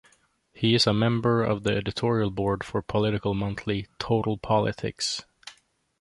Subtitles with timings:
[0.51, 5.23] He is a member of the editorial board for political monthly "Total Politics".